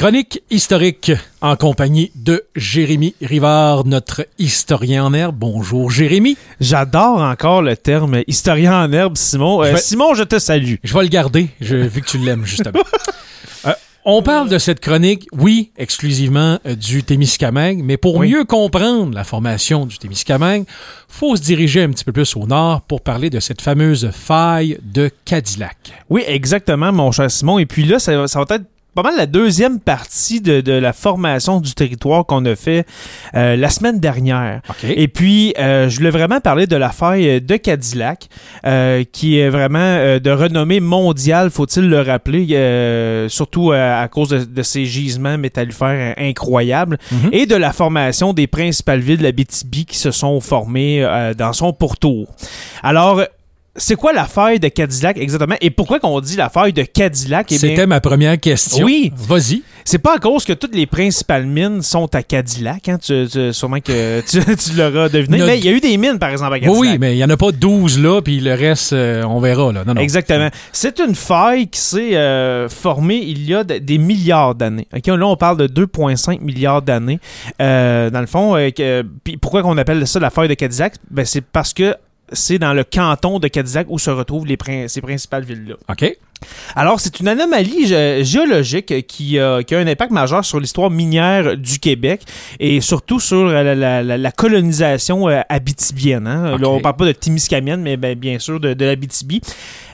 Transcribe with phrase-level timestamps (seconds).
[0.00, 1.12] Chronique historique
[1.42, 5.36] en compagnie de Jérémy Rivard, notre historien en herbe.
[5.38, 6.38] Bonjour Jérémy.
[6.58, 9.60] J'adore encore le terme historien en herbe, Simon.
[9.62, 10.76] Euh, Je vais- Simon, je te salue.
[10.82, 12.80] Je vais le garder, je- vu que tu l'aimes justement.
[13.66, 13.72] Euh,
[14.06, 18.30] on parle de cette chronique, oui, exclusivement euh, du Témiscamingue, mais pour Oui.
[18.30, 20.64] mieux comprendre la formation du Témiscamingue,
[21.08, 24.78] faut se diriger un petit peu plus au nord pour parler de cette fameuse faille
[24.82, 25.76] de Cadillac.
[26.08, 27.58] Oui, exactement, mon cher Simon.
[27.58, 28.64] Et puis là, ça va être
[28.94, 32.86] pas mal la deuxième partie de, de la formation du territoire qu'on a fait
[33.34, 34.60] euh, la semaine dernière.
[34.68, 34.84] OK.
[34.88, 38.28] Et puis, euh, je voulais vraiment parler de la faille de Cadillac,
[38.66, 44.08] euh, qui est vraiment euh, de renommée mondiale, faut-il le rappeler, euh, surtout euh, à
[44.08, 47.30] cause de, de ses gisements métallifères incroyables, Mhm.
[47.32, 51.34] et de la formation des principales villes de la BTB qui se sont formées euh,
[51.34, 52.26] dans son pourtour.
[52.82, 53.22] Alors,
[53.80, 55.56] c'est quoi la faille de Cadillac exactement?
[55.60, 57.46] Et pourquoi qu'on dit la faille de Cadillac?
[57.50, 58.84] Eh bien, C'était ma première question.
[58.84, 59.12] Oui.
[59.16, 59.62] Vas-y.
[59.84, 62.98] c'est pas à cause que toutes les principales mines sont à Cadillac, hein?
[63.02, 65.38] Tu, tu- sûrement que tu, tu l'auras deviné.
[65.38, 66.80] Notre- Mais il y a eu des mines, par exemple, à Oui, Cadillac.
[66.80, 69.72] oui, mais il n'y en a pas 12 là, puis le reste, euh, on verra.
[69.72, 69.84] Là.
[69.84, 70.00] Non, non.
[70.00, 70.48] Exactement.
[70.72, 74.86] C'est une faille qui s'est euh, formée il y a de- des milliards d'années.
[74.94, 77.18] Ok, Là, on parle de 2,5 milliards d'années.
[77.60, 80.94] Euh, dans le fond, euh, puis pourquoi on appelle ça la faille de Cadillac?
[81.10, 81.94] Ben, c'est parce que
[82.32, 85.74] c'est dans le canton de Cadillac où se retrouvent les prin- ces principales villes-là.
[85.88, 86.16] OK.
[86.74, 90.88] Alors, c'est une anomalie gé- géologique qui, a- qui a un impact majeur sur l'histoire
[90.88, 92.22] minière du Québec
[92.58, 96.26] et surtout sur la, la- la- la colonisation euh, abitibienne.
[96.26, 96.56] hein.
[96.56, 99.42] Là, on parle pas de Timiscamienne, mais ben, bien sûr de, de l'Abitibi.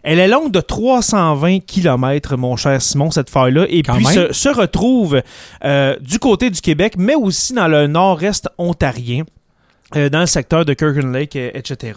[0.04, 4.32] Elle est longue de 320 km, mon cher Simon, cette faille-là, et Quand puis se,
[4.32, 5.20] se retrouve
[5.64, 9.24] euh, du côté du Québec, mais aussi dans le nord-est ontarien,
[9.96, 11.94] euh, dans le secteur de Kirkland Lake, euh, etc.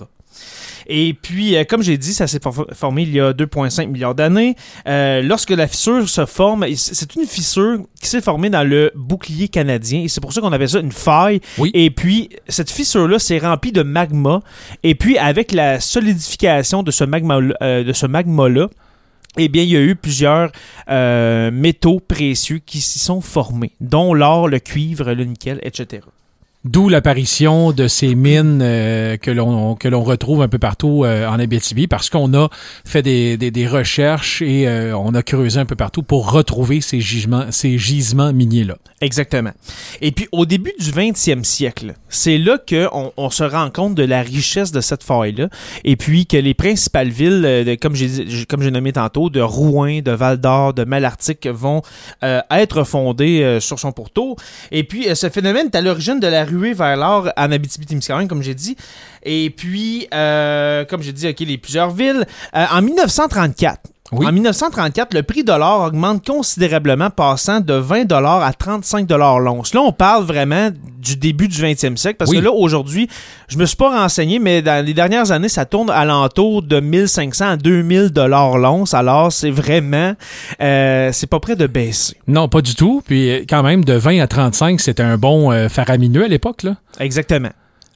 [0.88, 4.16] Et puis, euh, comme j'ai dit, ça s'est for- formé il y a 2,5 milliards
[4.16, 4.56] d'années.
[4.88, 9.48] Euh, lorsque la fissure se forme, c'est une fissure qui s'est formée dans le bouclier
[9.50, 10.02] canadien.
[10.02, 11.42] Et c'est pour ça qu'on appelle ça une faille.
[11.58, 11.70] Oui.
[11.74, 14.42] Et puis, cette fissure-là s'est remplie de magma.
[14.84, 18.68] Et puis, avec la solidification de ce magma, euh, magma-là,
[19.38, 20.52] eh bien, il y a eu plusieurs
[20.90, 26.02] euh, métaux précieux qui s'y sont formés, dont l'or, le cuivre, le nickel, etc.
[26.66, 31.26] D'où l'apparition de ces mines euh, que l'on que l'on retrouve un peu partout euh,
[31.26, 32.50] en Abitibi parce qu'on a
[32.84, 36.82] fait des, des, des recherches et euh, on a creusé un peu partout pour retrouver
[36.82, 38.76] ces gisements ces gisements miniers là.
[39.02, 39.52] Exactement.
[40.02, 44.04] Et puis, au début du 20e siècle, c'est là qu'on on se rend compte de
[44.04, 45.48] la richesse de cette faille-là.
[45.86, 48.10] Et puis, que les principales villes, euh, comme j'ai
[48.48, 51.82] comme j'ai nommé tantôt, de Rouen, de Val-d'Or, de Malartic, vont
[52.24, 54.36] euh, être fondées euh, sur son pourtour.
[54.72, 58.44] Et puis, ce phénomène est à l'origine de la ruée vers l'or en Abitibi-Témiscamingue, comme
[58.44, 58.76] j'ai dit.
[59.24, 62.26] Et puis, euh, comme j'ai dit, OK, les plusieurs villes.
[62.56, 64.26] Euh, en 1934, Oui.
[64.26, 69.74] en 1934, le prix de l'or augmente considérablement, passant de 20 à 35 l'once.
[69.74, 72.38] Là, on parle vraiment du début du 20e siècle, parce Oui.
[72.38, 73.08] que là, aujourd'hui,
[73.48, 77.46] je me suis pas renseigné, mais dans les dernières années, ça tourne alentour de 1500
[77.50, 78.94] à 2000 l'once.
[78.94, 80.14] Alors, c'est vraiment,
[80.62, 82.16] euh, c'est pas près de baisser.
[82.28, 83.02] Non, pas du tout.
[83.06, 86.76] Puis quand même de 20 à 35, c'était un bon euh, faramineux à l'époque là.
[87.00, 87.50] Exactement.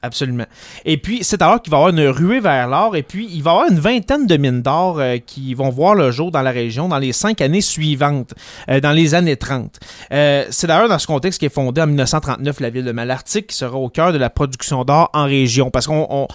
[0.03, 0.45] Absolument.
[0.83, 3.41] Et puis, c'est alors qu'il va y avoir une ruée vers l'or, et puis il
[3.41, 6.41] va y avoir une vingtaine de mines d'or euh, qui vont voir le jour dans
[6.41, 8.33] la région dans les cinq années suivantes,
[8.69, 9.79] euh, dans les années 30.
[10.11, 13.55] Euh, c'est d'ailleurs dans ce contexte qu'est fondée en 1939 la ville de Malartic, qui
[13.55, 15.71] sera au cœur de la production d'or en région.
[15.71, 16.27] Parce qu'on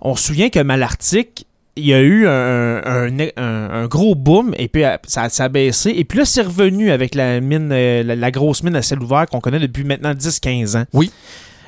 [0.00, 4.84] on, se souvient que Malartic, il y a eu un, un, gros boom et puis
[5.08, 5.90] ça, ça a baissé.
[5.90, 9.26] Et puis là, c'est revenu avec la mine, la, la grosse mine à ciel ouvert
[9.26, 10.84] qu'on connaît depuis maintenant 10-15 ans.
[10.92, 11.10] Oui.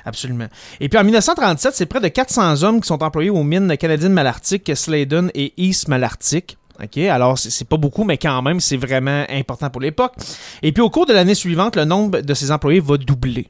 [0.05, 0.49] Absolument.
[0.81, 4.13] Et puis en 1937, c'est près de 400 hommes qui sont employés aux mines canadiennes
[4.13, 6.57] Malartic, Sladen et East Malartic.
[6.83, 10.15] OK, alors c'est pas beaucoup, mais quand même, c'est vraiment important pour l'époque.
[10.63, 13.49] Et puis au cours de l'année suivante, le nombre de ces employés va doubler.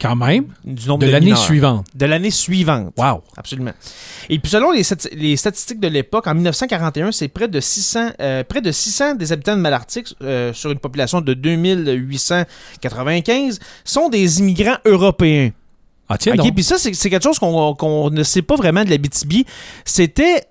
[0.00, 0.44] Quand même?
[0.64, 1.84] Du nombre de de, l'année suivante.
[1.92, 2.92] De l'année suivante.
[2.96, 3.24] Wow.
[3.36, 3.72] Absolument.
[4.28, 4.84] Et puis selon les
[5.36, 9.56] statistiques de l'époque, en 1941, c'est près de 600, euh, près de 600 des habitants
[9.56, 15.50] de Malartic, euh, sur une population de 2895, sont des immigrants européens.
[16.08, 19.46] Ah tiens puis ça, c'est quelque chose qu'on ne sait pas vraiment de la BTB.
[19.84, 20.44] C'était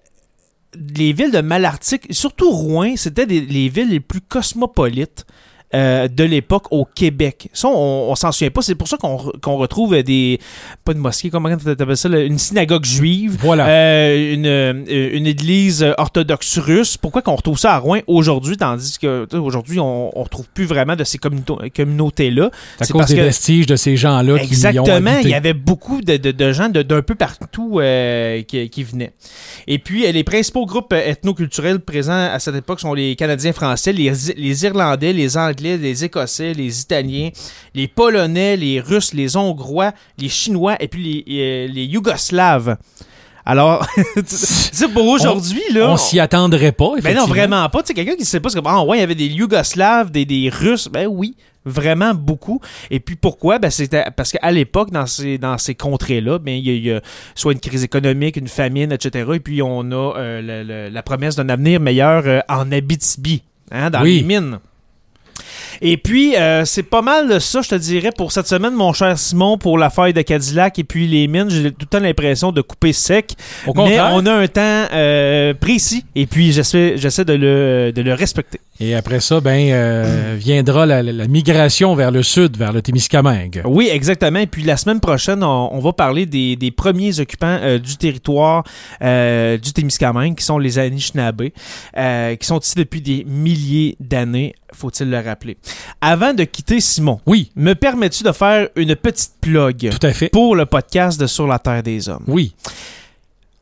[0.75, 5.25] les villes de Malartic, surtout Rouen, c'était les villes les plus cosmopolites.
[5.75, 7.49] Euh, de l'époque au Québec.
[7.53, 8.61] Ça, on, on s'en souvient pas.
[8.61, 10.39] C'est pour ça qu'on qu'on retrouve des...
[10.85, 12.07] Pas de mosquée, comment t'appelles ça?
[12.07, 12.21] là?
[12.21, 13.37] Une synagogue juive.
[13.41, 13.67] Voilà.
[13.67, 16.95] Euh, une, euh, une église orthodoxe russe.
[16.95, 20.95] Pourquoi qu'on retrouve ça à Rouen aujourd'hui, tandis que aujourd'hui, on, on retrouve plus vraiment
[20.95, 22.49] de ces communautés- communautés-là?
[22.79, 25.53] à c'est cause parce des que- vestiges de ces gens-là qui Exactement, il y avait
[25.53, 29.11] beaucoup de, de- de gens de- d'un peu partout euh, qui, qui venaient.
[29.67, 34.11] Et puis, les principaux groupes ethnoculturels présents à cette époque sont les Canadiens français, les,
[34.37, 37.29] les Irlandais, les Anglais Anglais, les Écossais, les Italiens,
[37.73, 42.77] les Polonais, les Russes, les Hongrois, les Chinois et puis les, euh, les Yougoslaves.
[43.43, 43.87] Alors,
[44.25, 45.89] c'est pour aujourd'hui, là.
[45.91, 47.21] On s'y attendrait pas, Ben effectivement.
[47.27, 47.81] non, vraiment pas.
[47.81, 48.61] Tu sais, quelqu'un qui sait pas ce que.
[48.65, 50.89] Ah, ouais, il y avait des Yougoslaves, des, des Russes.
[50.91, 52.59] Ben oui, vraiment beaucoup.
[52.91, 53.57] Et puis pourquoi?
[53.57, 56.99] Ben c'était parce qu'à l'époque, dans ces, dans ces contrées-là, ben, il y, y a
[57.35, 59.25] soit une crise économique, une famine, etc.
[59.35, 63.43] Et puis on a euh, le- le- la promesse d'un avenir meilleur euh, en Abitibi,
[63.71, 64.17] hein, dans Oui.
[64.17, 64.59] les mines.
[65.81, 69.17] Et puis, euh, c'est pas mal ça, je te dirais, pour cette semaine, mon cher
[69.17, 71.49] Simon, pour la faille de Cadillac et puis les mines.
[71.49, 73.33] J'ai tout le temps l'impression de couper sec.
[73.65, 78.01] Au Mais on a un temps euh, précis et puis j'essaie, j'essaie de, le, de
[78.01, 78.59] le respecter.
[78.79, 82.81] Et après ça, ben, euh, viendra la, la- la migration vers le sud, vers le
[82.83, 83.63] Témiscamingue.
[83.65, 84.39] Oui, exactement.
[84.39, 87.97] Et puis la semaine prochaine, on, on va parler des, des premiers occupants euh, du
[87.97, 88.63] territoire
[89.01, 91.49] euh, du Témiscamingue, qui sont les Anishinaabe,
[91.97, 95.57] euh, qui sont ici depuis des milliers d'années, faut-il le rappeler.
[96.01, 100.29] Avant de quitter Simon, Oui, me permets-tu de faire une petite plug tout à fait.
[100.29, 102.23] pour le podcast de Sur la Terre des Hommes?
[102.27, 102.53] Oui.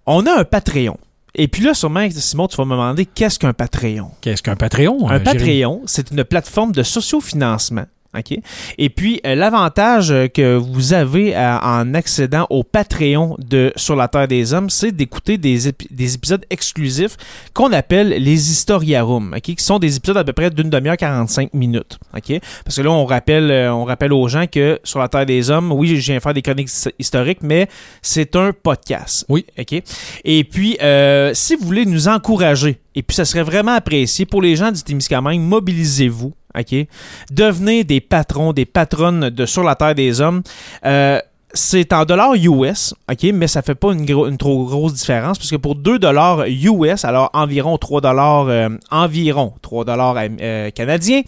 [0.06, 0.98] On a un Patreon.
[1.38, 4.12] Et puis là, sûrement, Simon, tu vas me demander qu'est-ce qu'un Patreon?
[4.22, 5.10] Qu'est-ce qu'un Patreon?
[5.10, 5.62] Un euh, Jérémy?
[5.62, 7.86] Patreon, c'est une plateforme de sociofinancement.
[8.18, 8.38] OK?
[8.78, 13.96] Et puis, euh, l'avantage euh, que vous avez euh, en accédant au Patreon de Sur
[13.96, 17.18] la Terre des Hommes, c'est d'écouter des, des épisodes exclusifs
[17.54, 19.42] qu'on appelle les Historiarum, OK?
[19.42, 21.98] Qui sont des épisodes à peu près d'une demi-heure 45 minutes.
[22.16, 22.40] OK?
[22.64, 25.50] Parce que là, on rappelle, euh, on rappelle aux gens que Sur la Terre des
[25.50, 27.68] Hommes, oui, je viens faire des chroniques his- historiques, mais
[28.02, 29.26] c'est un podcast.
[29.30, 29.46] Oui.
[29.60, 29.82] OK?
[30.24, 34.42] Et puis, euh, si vous voulez nous encourager, et puis ça serait vraiment apprécié pour
[34.42, 36.34] les gens du Témiscamingue, mobilisez-vous.
[36.58, 36.88] OK?
[37.32, 40.42] Devenez des patrons, des patronnes de Sur la Terre des Hommes.
[40.86, 41.20] Euh,
[41.56, 45.76] c'est en dollars US, OK, mais ça fait pas une, trop grosse différence puisque pour
[45.76, 51.22] 2 dollars US, alors environ 3 dollars euh, environ 3 dollars euh, canadiens,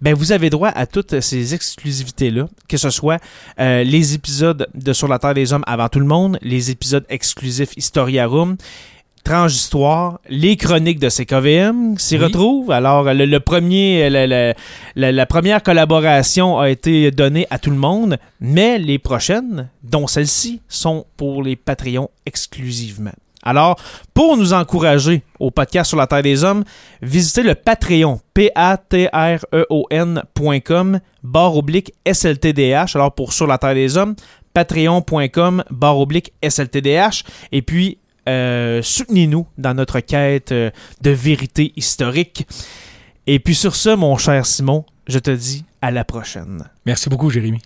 [0.00, 3.20] ben vous avez droit à toutes ces exclusivités là, que ce soit
[3.60, 7.04] euh, les épisodes de Sur la Terre des Hommes avant tout le monde, les épisodes
[7.10, 8.64] exclusifs Historiarum, Tranche
[9.30, 12.24] d'histoire, les chroniques de CKVM s'y Oui.
[12.24, 12.70] retrouvent.
[12.70, 14.54] Alors, le, le premier, le- le-
[14.94, 20.06] la, la première collaboration a été donnée à tout le monde, mais les prochaines, dont
[20.06, 23.12] celle-ci, sont pour les Patreons exclusivement.
[23.42, 23.76] Alors,
[24.14, 26.64] pour nous encourager au podcast sur la Terre des Hommes,
[27.02, 32.96] visitez le Patreon, P-A-T-R-E-O-N.com, barre oblique SLTDH.
[32.96, 34.14] Alors, pour Sur la Terre des Hommes,
[34.52, 37.22] patreon.com, barre oblique SLTDH.
[37.52, 40.70] Et puis, euh, soutenez-nous dans notre quête euh,
[41.00, 42.46] de vérité historique.
[43.26, 46.64] Et puis sur ce, mon cher Simon, je te dis à la prochaine.
[46.84, 47.60] Merci beaucoup, Jérémy.